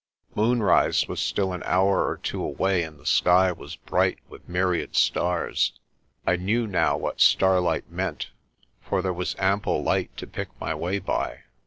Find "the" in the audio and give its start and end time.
2.99-3.05